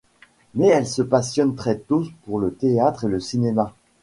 Mais 0.55 0.65
elle 0.69 0.87
se 0.87 1.03
passionne 1.03 1.55
très 1.55 1.77
tôt 1.77 2.05
pour 2.25 2.39
le 2.39 2.51
théâtre 2.55 3.03
et 3.03 3.07
le 3.07 3.19
cinéma. 3.19 3.75